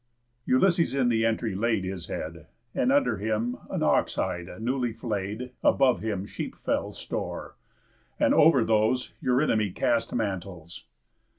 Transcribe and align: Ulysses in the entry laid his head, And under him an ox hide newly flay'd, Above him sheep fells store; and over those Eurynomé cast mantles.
Ulysses 0.47 0.95
in 0.95 1.09
the 1.09 1.23
entry 1.27 1.53
laid 1.53 1.83
his 1.83 2.07
head, 2.07 2.47
And 2.73 2.91
under 2.91 3.17
him 3.17 3.57
an 3.69 3.83
ox 3.83 4.15
hide 4.15 4.47
newly 4.59 4.93
flay'd, 4.93 5.51
Above 5.61 5.99
him 6.01 6.25
sheep 6.25 6.55
fells 6.55 6.97
store; 6.97 7.55
and 8.19 8.33
over 8.33 8.63
those 8.63 9.13
Eurynomé 9.23 9.75
cast 9.75 10.11
mantles. 10.11 10.85